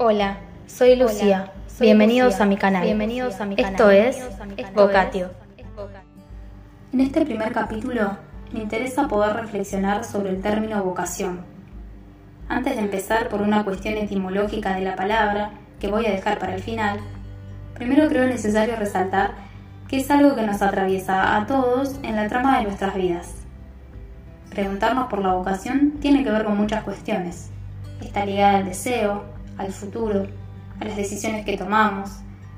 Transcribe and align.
Hola, 0.00 0.38
soy 0.68 0.94
Lucía. 0.94 1.50
Bienvenidos 1.80 2.40
a 2.40 2.46
mi 2.46 2.56
canal. 2.56 2.84
Bienvenidos 2.84 3.40
a 3.40 3.46
mi 3.46 3.56
canal. 3.56 3.72
Esto 3.72 3.90
es 3.90 4.16
Vocatio. 4.72 5.32
En 6.92 7.00
este 7.00 7.26
primer 7.26 7.50
capítulo 7.50 8.16
me 8.52 8.60
interesa 8.60 9.08
poder 9.08 9.34
reflexionar 9.34 10.04
sobre 10.04 10.30
el 10.30 10.40
término 10.40 10.84
vocación. 10.84 11.40
Antes 12.48 12.76
de 12.76 12.82
empezar 12.82 13.28
por 13.28 13.42
una 13.42 13.64
cuestión 13.64 13.96
etimológica 13.96 14.76
de 14.76 14.82
la 14.82 14.94
palabra, 14.94 15.50
que 15.80 15.88
voy 15.88 16.06
a 16.06 16.12
dejar 16.12 16.38
para 16.38 16.54
el 16.54 16.62
final, 16.62 17.00
primero 17.74 18.06
creo 18.06 18.28
necesario 18.28 18.76
resaltar 18.76 19.32
que 19.88 19.96
es 19.96 20.08
algo 20.12 20.36
que 20.36 20.46
nos 20.46 20.62
atraviesa 20.62 21.36
a 21.36 21.44
todos 21.48 21.98
en 22.04 22.14
la 22.14 22.28
trama 22.28 22.58
de 22.58 22.66
nuestras 22.66 22.94
vidas. 22.94 23.34
Preguntarnos 24.50 25.08
por 25.08 25.18
la 25.18 25.34
vocación 25.34 25.94
tiene 26.00 26.22
que 26.22 26.30
ver 26.30 26.44
con 26.44 26.56
muchas 26.56 26.84
cuestiones. 26.84 27.50
Está 28.00 28.24
ligada 28.24 28.58
al 28.58 28.64
deseo, 28.64 29.37
al 29.58 29.72
futuro, 29.72 30.26
a 30.80 30.84
las 30.84 30.96
decisiones 30.96 31.44
que 31.44 31.58
tomamos, 31.58 32.10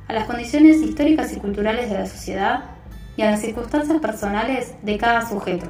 a 0.07 0.13
las 0.13 0.27
condiciones 0.27 0.83
históricas 0.83 1.33
y 1.33 1.41
culturales 1.41 1.91
de 1.91 1.99
la 1.99 2.07
sociedad 2.07 2.65
y 3.17 3.23
a 3.23 3.31
las 3.31 3.41
circunstancias 3.41 4.01
personales 4.01 4.75
de 4.83 4.99
cada 4.99 5.29
sujeto. 5.29 5.67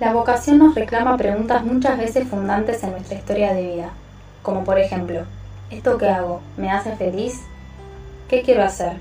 La 0.00 0.12
vocación 0.12 0.58
nos 0.58 0.74
reclama 0.74 1.16
preguntas 1.16 1.64
muchas 1.64 1.98
veces 1.98 2.26
fundantes 2.26 2.82
en 2.82 2.90
nuestra 2.90 3.16
historia 3.16 3.54
de 3.54 3.74
vida, 3.74 3.90
como 4.42 4.64
por 4.64 4.78
ejemplo, 4.78 5.24
¿esto 5.70 5.98
que 5.98 6.08
hago 6.08 6.40
me 6.56 6.70
hace 6.70 6.96
feliz? 6.96 7.40
¿Qué 8.28 8.42
quiero 8.42 8.64
hacer? 8.64 8.94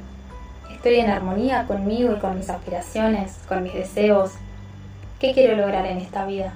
¿Estoy 0.72 0.96
en 0.96 1.10
armonía 1.10 1.66
conmigo 1.66 2.14
y 2.16 2.20
con 2.20 2.38
mis 2.38 2.50
aspiraciones, 2.50 3.40
con 3.48 3.64
mis 3.64 3.74
deseos? 3.74 4.34
¿Qué 5.20 5.34
quiero 5.34 5.56
lograr 5.56 5.86
en 5.86 5.98
esta 5.98 6.26
vida? 6.26 6.54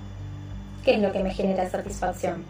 ¿Qué 0.87 0.93
es 0.93 1.01
lo 1.01 1.11
que 1.11 1.21
me 1.21 1.31
genera 1.31 1.69
satisfacción? 1.69 2.45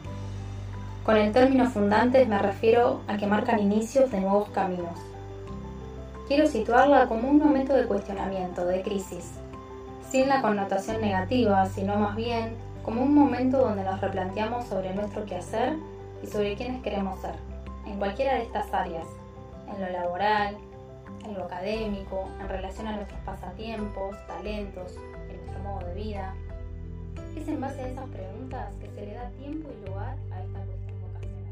Con 1.04 1.18
el 1.18 1.32
término 1.32 1.68
fundantes 1.72 2.28
me 2.28 2.38
refiero 2.38 3.02
a 3.08 3.18
que 3.18 3.26
marcan 3.26 3.58
inicios 3.58 4.12
de 4.12 4.22
nuevos 4.22 4.50
caminos. 4.50 5.00
Quiero 6.28 6.46
situarla 6.46 7.08
como 7.08 7.32
un 7.32 7.40
momento 7.40 7.74
de 7.74 7.88
cuestionamiento, 7.88 8.64
de 8.68 8.84
crisis, 8.84 9.32
sin 10.12 10.30
la 10.30 10.44
connotación 10.44 11.02
negativa, 11.02 11.66
sino 11.66 11.96
más 11.96 12.16
bien 12.16 12.54
como 12.86 13.02
un 13.02 13.16
momento 13.16 13.58
donde 13.58 13.84
nos 13.84 14.00
replanteamos 14.02 14.66
sobre 14.66 14.94
nuestro 14.94 15.26
quehacer 15.26 15.74
y 16.22 16.28
sobre 16.28 16.54
quiénes 16.54 16.84
queremos 16.84 17.20
ser, 17.20 17.34
en 17.88 17.98
cualquiera 17.98 18.36
de 18.36 18.44
estas 18.44 18.72
áreas, 18.72 19.08
en 19.74 19.82
lo 19.82 19.90
laboral, 19.90 20.56
en 21.26 21.34
lo 21.34 21.46
académico, 21.46 22.30
en 22.40 22.50
relación 22.50 22.86
a 22.86 22.98
nuestros 22.98 23.20
pasatiempos, 23.22 24.16
talentos, 24.28 24.94
en 25.28 25.38
nuestro 25.38 25.60
modo 25.64 25.88
de 25.88 25.96
vida, 25.96 26.36
es 27.36 27.48
en 27.48 27.62
base 27.62 27.82
a 27.82 27.88
esas 27.88 28.10
preguntas 28.10 28.74
que 28.80 28.90
se 28.90 29.06
le 29.06 29.14
da 29.14 29.30
tiempo 29.32 29.70
y 29.72 29.88
lugar 29.88 30.18
a 30.32 30.44
esta 30.44 30.60
cuestión 30.66 31.02
vocacional. 31.02 31.48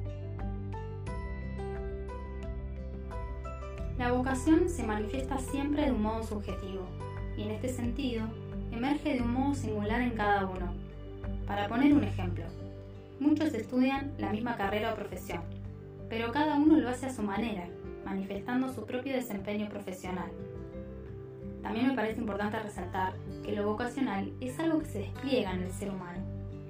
La 3.97 4.11
vocación 4.11 4.69
se 4.69 4.83
manifiesta 4.83 5.37
siempre 5.37 5.85
de 5.85 5.91
un 5.91 6.01
modo 6.01 6.23
subjetivo 6.23 6.85
y 7.37 7.43
en 7.43 7.51
este 7.51 7.69
sentido 7.69 8.27
emerge 8.71 9.13
de 9.13 9.21
un 9.21 9.33
modo 9.33 9.55
singular 9.55 10.01
en 10.01 10.11
cada 10.11 10.45
uno. 10.45 10.73
Para 11.47 11.67
poner 11.67 11.93
un 11.93 12.03
ejemplo, 12.03 12.43
muchos 13.19 13.53
estudian 13.53 14.13
la 14.17 14.31
misma 14.31 14.57
carrera 14.57 14.93
o 14.93 14.95
profesión, 14.95 15.41
pero 16.09 16.31
cada 16.31 16.55
uno 16.55 16.77
lo 16.77 16.89
hace 16.89 17.05
a 17.05 17.13
su 17.13 17.21
manera, 17.23 17.67
manifestando 18.03 18.73
su 18.73 18.85
propio 18.85 19.13
desempeño 19.13 19.69
profesional. 19.69 20.31
También 21.65 21.87
me 21.87 21.95
parece 21.95 22.21
importante 22.21 22.59
resaltar 22.59 23.15
que 23.43 23.55
lo 23.55 23.65
vocacional 23.65 24.31
es 24.39 24.59
algo 24.59 24.77
que 24.77 24.85
se 24.85 24.99
despliega 24.99 25.51
en 25.51 25.63
el 25.63 25.71
ser 25.71 25.89
humano. 25.89 26.19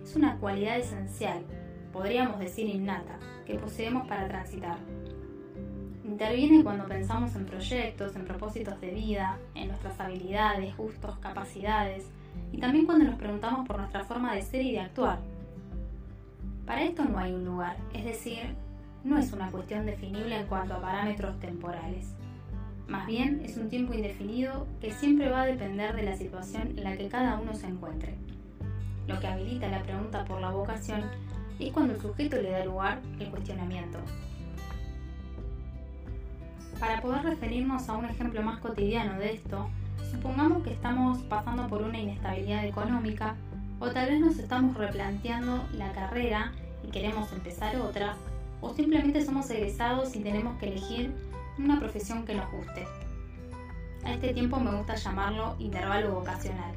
Es 0.02 0.16
una 0.16 0.38
cualidad 0.38 0.78
esencial, 0.78 1.44
podríamos 1.92 2.40
decir 2.40 2.70
innata, 2.70 3.20
que 3.46 3.56
poseemos 3.56 4.08
para 4.08 4.30
transitar. 4.30 4.78
Interviene 6.06 6.64
cuando 6.64 6.86
pensamos 6.86 7.36
en 7.36 7.46
proyectos, 7.46 8.16
en 8.16 8.24
propósitos 8.24 8.80
de 8.80 8.92
vida, 8.92 9.38
en 9.54 9.68
nuestras 9.68 10.00
habilidades, 10.00 10.78
gustos, 10.78 11.18
capacidades, 11.18 12.06
y 12.54 12.60
también 12.60 12.86
cuando 12.86 13.04
nos 13.04 13.16
preguntamos 13.16 13.68
por 13.68 13.78
nuestra 13.78 14.06
forma 14.06 14.34
de 14.34 14.44
ser 14.44 14.62
y 14.62 14.72
de 14.72 14.80
actuar. 14.80 15.20
Para 16.66 16.84
esto 16.84 17.04
no 17.04 17.20
hay 17.20 17.34
un 17.34 17.44
lugar, 17.44 17.76
es 17.94 18.06
decir, 18.06 18.56
no 19.04 19.18
es 19.18 19.34
una 19.34 19.52
cuestión 19.52 19.86
definible 19.86 20.40
en 20.40 20.48
cuanto 20.48 20.74
a 20.74 20.82
parámetros 20.82 21.38
temporales. 21.42 22.16
Más 22.88 23.08
bien 23.08 23.42
es 23.44 23.58
un 23.58 23.70
tiempo 23.70 23.94
indefinido 23.94 24.68
que 24.80 24.92
siempre 24.92 25.30
va 25.30 25.42
a 25.42 25.46
depender 25.48 25.96
de 25.96 26.04
la 26.04 26.16
situación 26.16 26.74
en 26.78 26.84
la 26.84 26.96
que 26.96 27.08
cada 27.08 27.40
uno 27.40 27.56
se 27.56 27.68
encuentre. 27.68 28.16
Lo 29.08 29.20
que 29.20 29.28
habilita 29.28 29.68
la 29.68 29.82
pregunta 29.82 30.24
por 30.26 30.40
la 30.40 30.52
vocación 30.52 31.04
es 31.60 31.72
cuando 31.72 31.94
el 31.94 32.02
sujeto 32.02 32.40
le 32.42 32.52
da 32.52 32.66
lugar 32.66 33.02
el 33.20 33.30
cuestionamiento. 33.32 33.98
Para 36.80 37.02
poder 37.02 37.24
referirnos 37.24 37.90
a 37.90 37.98
un 37.98 38.06
ejemplo 38.06 38.44
más 38.44 38.60
cotidiano 38.60 39.18
de 39.18 39.34
esto, 39.34 39.68
supongamos 40.12 40.64
que 40.64 40.74
estamos 40.74 41.20
pasando 41.24 41.68
por 41.68 41.82
una 41.82 41.98
inestabilidad 41.98 42.66
económica 42.66 43.36
o 43.80 43.90
tal 43.90 44.10
vez 44.10 44.20
nos 44.20 44.38
estamos 44.38 44.78
replanteando 44.78 45.66
la 45.74 45.92
carrera 45.94 46.52
y 46.84 46.92
queremos 46.92 47.32
empezar 47.32 47.76
otra, 47.78 48.16
o 48.62 48.74
simplemente 48.74 49.24
somos 49.26 49.50
egresados 49.50 50.16
y 50.16 50.20
tenemos 50.20 50.58
que 50.60 50.68
elegir 50.68 51.14
una 51.58 51.80
profesión 51.80 52.26
que 52.26 52.36
nos 52.36 52.52
guste. 52.52 52.86
A 54.04 54.14
este 54.14 54.34
tiempo 54.34 54.60
me 54.60 54.76
gusta 54.76 54.96
llamarlo 54.96 55.56
intervalo 55.60 56.14
vocacional, 56.14 56.76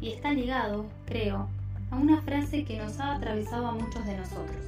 y 0.00 0.10
está 0.12 0.32
ligado, 0.32 0.86
creo, 1.06 1.48
a 1.90 1.96
una 1.96 2.22
frase 2.22 2.64
que 2.64 2.78
nos 2.78 3.00
ha 3.00 3.16
atravesado 3.16 3.66
a 3.66 3.72
muchos 3.72 4.04
de 4.06 4.16
nosotros. 4.16 4.64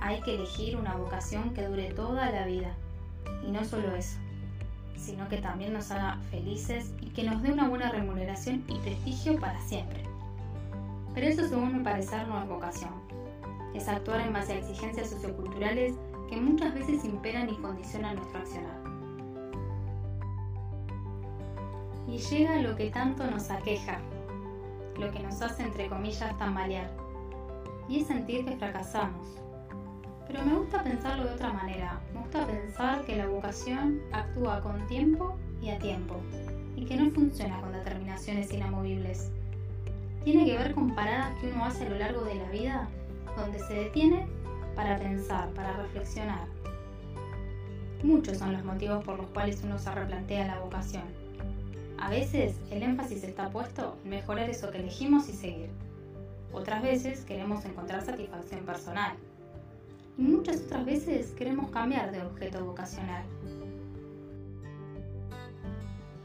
Hay 0.00 0.20
que 0.20 0.34
elegir 0.34 0.76
una 0.76 0.96
vocación 0.96 1.54
que 1.54 1.66
dure 1.66 1.92
toda 1.92 2.30
la 2.30 2.46
vida, 2.46 2.74
y 3.46 3.50
no 3.50 3.64
solo 3.64 3.94
eso, 3.94 4.18
sino 4.96 5.28
que 5.28 5.38
también 5.38 5.72
nos 5.72 5.90
haga 5.90 6.18
felices 6.30 6.92
y 7.00 7.10
que 7.10 7.24
nos 7.24 7.42
dé 7.42 7.52
una 7.52 7.68
buena 7.68 7.90
remuneración 7.90 8.64
y 8.68 8.78
prestigio 8.78 9.38
para 9.38 9.60
siempre. 9.60 10.02
Pero 11.14 11.26
eso 11.26 11.46
según 11.46 11.78
mi 11.78 11.84
parecer 11.84 12.26
no 12.26 12.42
es 12.42 12.48
vocación, 12.48 12.90
es 13.74 13.88
actuar 13.88 14.20
en 14.20 14.32
base 14.32 14.54
a 14.54 14.58
exigencias 14.58 15.10
socioculturales 15.10 15.94
que 16.28 16.36
muchas 16.36 16.74
veces 16.74 17.04
imperan 17.04 17.48
y 17.48 17.56
condicionan 17.56 18.16
nuestro 18.16 18.40
accionar. 18.40 18.82
Y 22.06 22.18
llega 22.18 22.62
lo 22.62 22.76
que 22.76 22.90
tanto 22.90 23.28
nos 23.30 23.50
aqueja, 23.50 23.98
lo 24.98 25.10
que 25.10 25.20
nos 25.20 25.40
hace 25.42 25.62
entre 25.62 25.88
comillas 25.88 26.36
tambalear, 26.38 26.90
y 27.88 28.00
es 28.00 28.06
sentir 28.06 28.44
que 28.44 28.56
fracasamos. 28.56 29.40
Pero 30.26 30.44
me 30.44 30.54
gusta 30.54 30.82
pensarlo 30.82 31.24
de 31.24 31.34
otra 31.34 31.52
manera, 31.52 32.00
me 32.12 32.20
gusta 32.20 32.46
pensar 32.46 33.04
que 33.04 33.16
la 33.16 33.26
vocación 33.26 34.00
actúa 34.12 34.60
con 34.62 34.86
tiempo 34.86 35.36
y 35.60 35.70
a 35.70 35.78
tiempo, 35.78 36.16
y 36.76 36.84
que 36.84 36.96
no 36.96 37.10
funciona 37.10 37.60
con 37.60 37.72
determinaciones 37.72 38.52
inamovibles. 38.52 39.30
Tiene 40.24 40.46
que 40.46 40.56
ver 40.56 40.74
con 40.74 40.94
paradas 40.94 41.38
que 41.40 41.52
uno 41.52 41.64
hace 41.64 41.86
a 41.86 41.90
lo 41.90 41.98
largo 41.98 42.22
de 42.22 42.34
la 42.36 42.50
vida, 42.50 42.88
donde 43.36 43.58
se 43.58 43.74
detiene 43.74 44.26
para 44.74 44.98
pensar, 44.98 45.48
para 45.50 45.76
reflexionar. 45.76 46.46
Muchos 48.02 48.38
son 48.38 48.52
los 48.52 48.64
motivos 48.64 49.02
por 49.04 49.18
los 49.18 49.28
cuales 49.28 49.62
uno 49.64 49.78
se 49.78 49.90
replantea 49.90 50.46
la 50.46 50.60
vocación. 50.60 51.04
A 51.98 52.10
veces 52.10 52.56
el 52.70 52.82
énfasis 52.82 53.24
está 53.24 53.48
puesto 53.50 53.96
en 54.04 54.10
mejorar 54.10 54.50
eso 54.50 54.70
que 54.70 54.78
elegimos 54.78 55.28
y 55.28 55.32
seguir. 55.32 55.70
Otras 56.52 56.82
veces 56.82 57.24
queremos 57.24 57.64
encontrar 57.64 58.04
satisfacción 58.04 58.60
personal. 58.66 59.16
Y 60.18 60.22
muchas 60.22 60.60
otras 60.60 60.84
veces 60.84 61.30
queremos 61.32 61.70
cambiar 61.70 62.12
de 62.12 62.22
objeto 62.22 62.64
vocacional. 62.64 63.24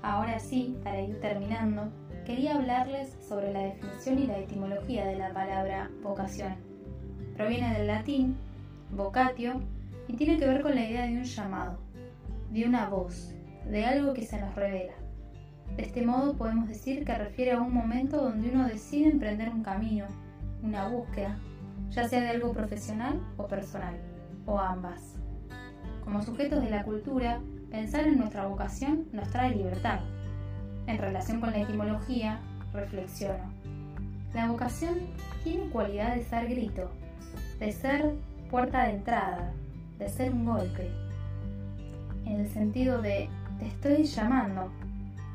Ahora 0.02 0.40
sí, 0.40 0.78
para 0.84 1.02
ir 1.02 1.20
terminando, 1.20 1.90
quería 2.26 2.56
hablarles 2.56 3.16
sobre 3.28 3.54
la 3.54 3.62
definición 3.62 4.20
y 4.20 4.28
la 4.28 4.38
etimología 4.38 5.06
de 5.06 5.18
la 5.18 5.34
palabra 5.34 5.90
vocación 6.04 6.69
proviene 7.40 7.74
del 7.74 7.88
latín 7.88 8.36
vocatio 8.92 9.62
y 10.10 10.18
tiene 10.18 10.38
que 10.38 10.46
ver 10.46 10.62
con 10.62 10.76
la 10.76 10.84
idea 10.84 11.06
de 11.06 11.14
un 11.20 11.24
llamado, 11.24 11.80
de 12.52 12.66
una 12.66 12.90
voz, 12.90 13.34
de 13.66 13.86
algo 13.86 14.14
que 14.14 14.26
se 14.26 14.42
nos 14.42 14.54
revela. 14.56 14.92
De 15.78 15.84
este 15.84 16.06
modo 16.06 16.34
podemos 16.34 16.68
decir 16.68 17.06
que 17.06 17.16
refiere 17.16 17.54
a 17.54 17.62
un 17.62 17.74
momento 17.74 18.22
donde 18.22 18.50
uno 18.50 18.68
decide 18.68 19.10
emprender 19.10 19.48
un 19.48 19.64
camino, 19.64 20.06
una 20.64 20.90
búsqueda, 20.90 21.38
ya 21.92 22.10
sea 22.10 22.20
de 22.20 22.28
algo 22.28 22.52
profesional 22.52 23.22
o 23.38 23.48
personal, 23.48 23.96
o 24.46 24.60
ambas. 24.60 25.16
Como 26.04 26.22
sujetos 26.22 26.62
de 26.62 26.70
la 26.70 26.84
cultura, 26.84 27.40
pensar 27.72 28.06
en 28.06 28.18
nuestra 28.18 28.48
vocación 28.48 29.06
nos 29.14 29.30
trae 29.30 29.56
libertad. 29.56 30.02
En 30.88 30.98
relación 30.98 31.40
con 31.40 31.52
la 31.52 31.62
etimología, 31.62 32.42
reflexiono. 32.74 33.50
La 34.34 34.52
vocación 34.52 34.96
tiene 35.46 35.70
cualidad 35.70 36.16
de 36.16 36.24
ser 36.24 36.50
grito, 36.50 36.92
de 37.60 37.72
ser 37.72 38.14
puerta 38.50 38.84
de 38.84 38.92
entrada, 38.92 39.52
de 39.98 40.10
ser 40.10 40.32
un 40.32 40.46
golpe, 40.46 40.90
en 42.26 42.40
el 42.40 42.50
sentido 42.50 43.02
de 43.02 43.30
te 43.60 43.68
estoy 43.68 44.04
llamando 44.06 44.72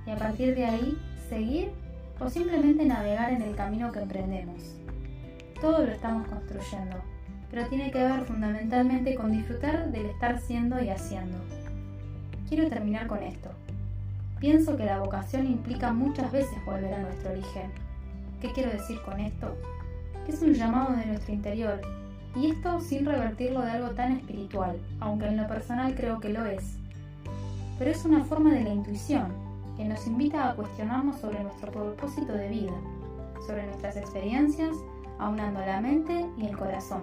y 0.07 0.11
a 0.11 0.17
partir 0.17 0.55
de 0.55 0.65
ahí 0.65 0.99
seguir 1.29 1.71
o 2.21 2.31
simplemente 2.31 2.85
navegar 2.85 3.33
en 3.33 3.43
el 3.43 3.55
camino 3.55 3.93
que 3.93 4.01
emprendemos. 4.01 4.77
todo 5.61 5.85
lo 5.85 5.93
estamos 5.93 6.29
construyendo, 6.29 6.97
pero 7.51 7.67
tiene 7.69 7.91
que 7.91 8.03
ver 8.03 8.25
fundamentalmente 8.25 9.15
con 9.15 9.33
disfrutar 9.33 9.91
del 9.93 10.07
estar 10.07 10.39
siendo 10.39 10.83
y 10.83 10.91
haciendo. 10.91 11.39
Quiero 12.49 12.69
terminar 12.69 13.07
con 13.07 13.23
esto. 13.23 13.51
Pienso 14.41 14.77
que 14.77 14.85
la 14.85 14.99
vocación 14.99 15.47
implica 15.47 15.93
muchas 15.93 16.31
veces 16.33 16.59
volver 16.67 16.93
a 16.93 17.03
nuestro 17.03 17.33
origen. 17.33 17.71
¿Qué 18.43 18.53
quiero 18.53 18.71
decir 18.71 19.01
con 19.03 19.19
esto? 19.21 19.57
Que 20.27 20.33
es 20.33 20.43
un 20.43 20.53
llamado 20.53 20.95
de 20.97 21.07
nuestro 21.07 21.33
interior, 21.33 21.81
y 22.35 22.51
esto 22.51 22.81
sin 22.81 23.07
revertirlo 23.07 23.63
de 23.63 23.71
algo 23.71 23.91
tan 23.91 24.13
espiritual, 24.13 24.79
aunque 25.01 25.27
en 25.27 25.37
lo 25.37 25.47
personal 25.47 25.95
creo 25.95 26.21
que 26.21 26.31
lo 26.31 26.45
es. 26.45 26.77
Pero 27.79 27.91
es 27.91 28.05
una 28.05 28.25
forma 28.25 28.53
de 28.53 28.63
la 28.63 28.71
intuición, 28.71 29.33
que 29.77 29.85
nos 29.85 30.07
invita 30.07 30.51
a 30.51 30.55
cuestionarnos 30.55 31.21
sobre 31.21 31.43
nuestro 31.43 31.73
propósito 31.73 32.33
de 32.33 32.49
vida, 32.49 32.73
sobre 33.47 33.67
nuestras 33.67 33.97
experiencias, 33.97 34.77
aunando 35.19 35.61
la 35.61 35.81
mente 35.81 36.27
y 36.37 36.47
el 36.47 36.57
corazón. 36.57 37.03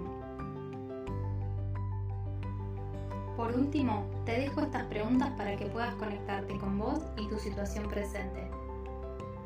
Por 3.37 3.55
último, 3.55 4.05
te 4.25 4.33
dejo 4.33 4.61
estas 4.61 4.83
preguntas 4.85 5.29
para 5.31 5.55
que 5.55 5.65
puedas 5.65 5.95
conectarte 5.95 6.57
con 6.57 6.77
vos 6.77 6.99
y 7.17 7.27
tu 7.27 7.39
situación 7.39 7.89
presente. 7.89 8.47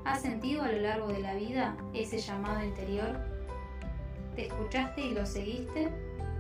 ¿Has 0.04 0.22
sentido 0.22 0.64
a 0.64 0.72
lo 0.72 0.80
largo 0.82 1.08
de 1.08 1.20
la 1.20 1.34
vida 1.36 1.76
ese 1.94 2.18
llamado 2.18 2.64
interior? 2.64 3.18
¿Te 4.36 4.48
escuchaste 4.48 5.00
y 5.00 5.14
lo 5.14 5.26
seguiste 5.26 5.88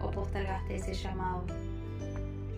o 0.01 0.11
postergaste 0.11 0.75
ese 0.75 0.93
llamado? 0.93 1.45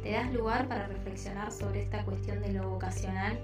¿Te 0.01 0.13
das 0.13 0.33
lugar 0.33 0.67
para 0.67 0.87
reflexionar 0.87 1.51
sobre 1.51 1.83
esta 1.83 2.03
cuestión 2.05 2.41
de 2.41 2.53
lo 2.53 2.67
vocacional? 2.67 3.37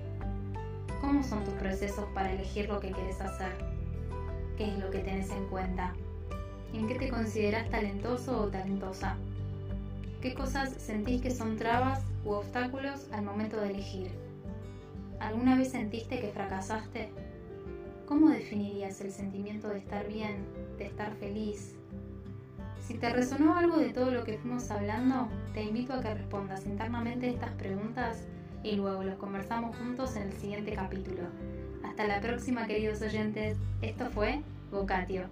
¿Cómo 1.02 1.22
son 1.22 1.44
tus 1.44 1.54
procesos 1.54 2.06
para 2.16 2.34
elegir 2.34 2.68
lo 2.68 2.80
que 2.80 2.90
quieres 2.90 3.22
hacer? 3.22 3.52
¿Qué 4.58 4.70
es 4.70 4.80
lo 4.80 4.90
que 4.90 5.00
tenés 5.00 5.30
en 5.30 5.46
cuenta? 5.50 5.94
¿En 6.74 6.88
qué 6.88 6.96
te 6.96 7.10
consideras 7.10 7.70
talentoso 7.70 8.42
o 8.42 8.48
talentosa? 8.48 9.16
¿Qué 10.20 10.34
cosas 10.34 10.74
sentís 10.74 11.22
que 11.22 11.30
son 11.30 11.58
trabas 11.58 12.02
u 12.26 12.32
obstáculos 12.32 13.08
al 13.12 13.24
momento 13.24 13.58
de 13.58 13.70
elegir? 13.70 14.10
¿Alguna 15.20 15.56
vez 15.56 15.70
sentiste 15.70 16.20
que 16.20 16.30
fracasaste? 16.30 17.12
¿Cómo 18.08 18.30
definirías 18.30 19.00
el 19.02 19.12
sentimiento 19.12 19.68
de 19.68 19.78
estar 19.78 20.08
bien, 20.08 20.44
de 20.80 20.88
estar 20.88 21.14
feliz? 21.18 21.78
Si 22.84 22.96
te 22.96 23.10
resonó 23.10 23.56
algo 23.56 23.78
de 23.78 23.90
todo 23.94 24.12
lo 24.12 24.26
que 24.26 24.38
fuimos 24.38 24.70
hablando, 24.70 25.30
te 25.54 25.64
invito 25.64 25.94
a 25.94 26.02
que 26.02 26.14
respondas 26.14 26.66
internamente 26.66 27.30
estas 27.30 27.52
preguntas 27.52 28.28
y 28.62 28.76
luego 28.76 29.04
los 29.04 29.16
conversamos 29.16 29.76
juntos 29.78 30.18
en 30.18 30.24
el 30.24 30.34
siguiente 30.34 30.74
capítulo. 30.74 31.24
Hasta 31.84 32.06
la 32.06 32.20
próxima, 32.20 32.68
queridos 32.68 33.02
oyentes. 33.02 33.58
Esto 33.82 34.10
fue 34.10 34.42
Vocatio. 34.70 35.30